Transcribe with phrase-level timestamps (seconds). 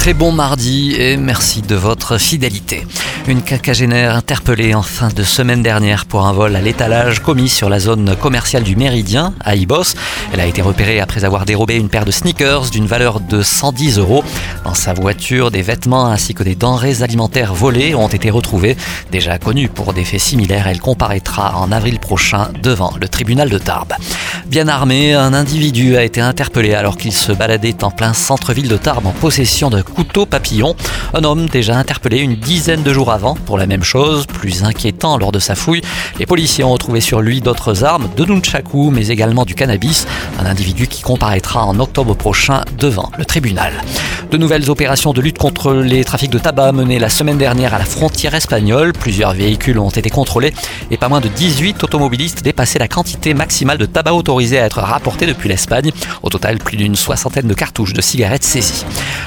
[0.00, 2.86] Très bon mardi et merci de votre fidélité.
[3.28, 7.68] Une quinquagénaire interpellée en fin de semaine dernière pour un vol à l'étalage commis sur
[7.68, 9.94] la zone commerciale du Méridien, à Ibos.
[10.32, 13.98] Elle a été repérée après avoir dérobé une paire de sneakers d'une valeur de 110
[13.98, 14.24] euros.
[14.64, 18.78] Dans sa voiture, des vêtements ainsi que des denrées alimentaires volées ont été retrouvés.
[19.12, 23.58] Déjà connue pour des faits similaires, elle comparaîtra en avril prochain devant le tribunal de
[23.58, 23.92] Tarbes.
[24.50, 28.76] Bien armé, un individu a été interpellé alors qu'il se baladait en plein centre-ville de
[28.76, 30.74] Tarbes en possession d'un couteau papillon.
[31.14, 34.26] Un homme déjà interpellé une dizaine de jours avant pour la même chose.
[34.26, 35.82] Plus inquiétant lors de sa fouille,
[36.18, 40.08] les policiers ont retrouvé sur lui d'autres armes, de nunchaku, mais également du cannabis.
[40.40, 43.72] Un individu qui comparaîtra en octobre prochain devant le tribunal.
[44.30, 47.78] De nouvelles opérations de lutte contre les trafics de tabac menées la semaine dernière à
[47.78, 48.92] la frontière espagnole.
[48.92, 50.54] Plusieurs véhicules ont été contrôlés
[50.92, 54.78] et pas moins de 18 automobilistes dépassaient la quantité maximale de tabac autorisé à être
[54.78, 55.90] rapporté depuis l'Espagne.
[56.22, 58.84] Au total, plus d'une soixantaine de cartouches de cigarettes saisies.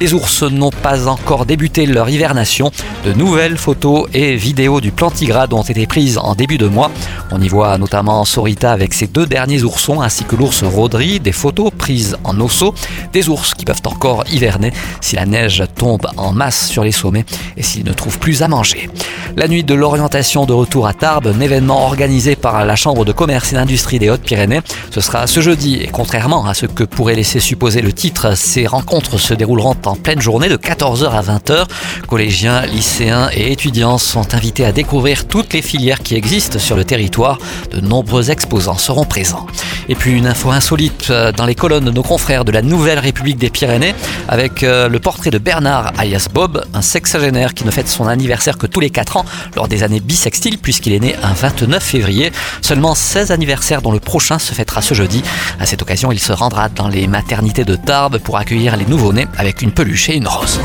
[0.00, 2.72] Les ours n'ont pas encore débuté leur hivernation.
[3.04, 6.90] De nouvelles photos et vidéos du plantigrade ont été prises en début de mois.
[7.32, 11.32] On y voit notamment Sorita avec ses deux derniers oursons ainsi que l'ours Rodri, des
[11.32, 12.74] photos prises en osso,
[13.12, 17.24] des ours qui peuvent encore hiverner si la neige tombe en masse sur les sommets
[17.56, 18.88] et s'ils ne trouvent plus à manger.
[19.36, 23.12] La nuit de l'orientation de retour à Tarbes, un événement organisé par la Chambre de
[23.12, 24.60] commerce et d'industrie des Hautes-Pyrénées.
[24.90, 28.66] Ce sera ce jeudi et contrairement à ce que pourrait laisser supposer le titre, ces
[28.66, 31.66] rencontres se dérouleront en pleine journée de 14h à 20h.
[32.08, 36.84] Collégiens, lycéens et étudiants sont invités à découvrir toutes les filières qui existent sur le
[36.84, 37.38] territoire.
[37.70, 39.46] De nombreux exposants seront présents.
[39.88, 42.98] Et puis une info insolite euh, dans les colonnes de nos confrères de la Nouvelle
[42.98, 43.94] République des Pyrénées
[44.28, 48.58] avec euh, le portrait de Bernard Ayas Bob, un sexagénaire qui ne fête son anniversaire
[48.58, 52.32] que tous les 4 ans lors des années bissextiles puisqu'il est né un 29 février.
[52.60, 55.22] Seulement 16 anniversaires dont le prochain se fêtera ce jeudi.
[55.60, 59.26] À cette occasion, il se rendra dans les maternités de Tarbes pour accueillir les nouveau-nés
[59.36, 60.60] avec une peluche et une rose.